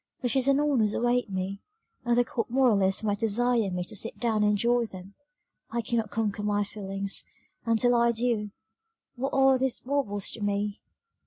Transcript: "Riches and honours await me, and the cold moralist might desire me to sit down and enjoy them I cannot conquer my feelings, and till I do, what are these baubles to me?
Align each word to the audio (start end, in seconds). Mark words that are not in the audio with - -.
"Riches 0.23 0.47
and 0.47 0.59
honours 0.59 0.95
await 0.95 1.29
me, 1.29 1.61
and 2.05 2.17
the 2.17 2.25
cold 2.25 2.49
moralist 2.49 3.03
might 3.03 3.19
desire 3.19 3.69
me 3.69 3.83
to 3.83 3.95
sit 3.95 4.17
down 4.19 4.41
and 4.41 4.53
enjoy 4.53 4.85
them 4.85 5.13
I 5.69 5.81
cannot 5.83 6.09
conquer 6.09 6.41
my 6.41 6.63
feelings, 6.63 7.23
and 7.67 7.77
till 7.77 7.93
I 7.93 8.11
do, 8.11 8.49
what 9.15 9.29
are 9.31 9.59
these 9.59 9.81
baubles 9.81 10.31
to 10.31 10.41
me? 10.41 10.81